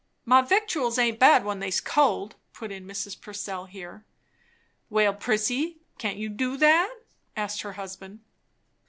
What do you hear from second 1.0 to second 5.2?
bad when they's cold," put in Mrs. Purcell here. "Well,